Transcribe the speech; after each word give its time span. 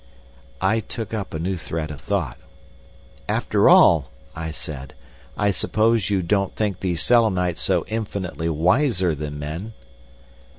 I 0.61 0.79
took 0.79 1.13
up 1.13 1.31
a 1.31 1.37
new 1.37 1.57
thread 1.57 1.91
of 1.91 2.01
thought. 2.01 2.39
"After 3.29 3.69
all," 3.69 4.09
I 4.35 4.49
said, 4.49 4.95
"I 5.37 5.51
suppose 5.51 6.09
you 6.09 6.23
don't 6.23 6.55
think 6.55 6.79
these 6.79 7.03
Selenites 7.03 7.61
so 7.61 7.85
infinitely 7.87 8.49
wiser 8.49 9.13
than 9.13 9.37
men." 9.37 9.73